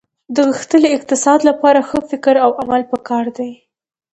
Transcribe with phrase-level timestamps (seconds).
[0.35, 3.51] د غښتلي اقتصاد لپاره ښه فکر او عمل په کار دي